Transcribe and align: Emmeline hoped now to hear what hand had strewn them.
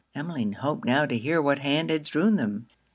Emmeline 0.15 0.53
hoped 0.53 0.83
now 0.83 1.05
to 1.05 1.15
hear 1.15 1.39
what 1.39 1.59
hand 1.59 1.91
had 1.91 2.07
strewn 2.07 2.35
them. 2.35 2.65